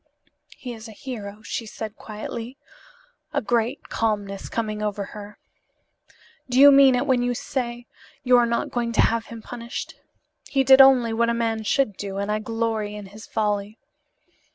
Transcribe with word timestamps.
"He 0.57 0.73
is 0.73 0.87
a 0.87 0.93
hero," 0.93 1.43
she 1.43 1.67
said 1.67 1.95
quietly, 1.95 2.57
a 3.33 3.39
great 3.39 3.89
calmness 3.89 4.49
coming 4.49 4.81
over 4.81 5.03
her. 5.13 5.37
"Do 6.49 6.59
you 6.59 6.71
mean 6.71 6.95
it 6.95 7.05
when 7.05 7.21
you 7.21 7.35
say 7.35 7.85
you 8.23 8.35
are 8.37 8.47
not 8.47 8.71
going 8.71 8.93
to 8.93 9.01
have 9.01 9.27
him 9.27 9.43
punished? 9.43 9.93
He 10.49 10.63
did 10.63 10.81
only 10.81 11.13
what 11.13 11.29
a 11.29 11.35
man 11.35 11.63
should 11.63 11.97
do, 11.97 12.17
and 12.17 12.31
I 12.31 12.39
glory 12.39 12.95
in 12.95 13.05
his 13.13 13.27
folly." 13.27 13.77